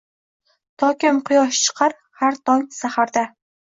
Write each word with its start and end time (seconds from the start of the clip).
Tokim 0.85 1.21
quyosh 1.29 1.63
chiqar 1.69 1.97
har 2.25 2.43
tong 2.45 2.69
saharda 2.83 3.31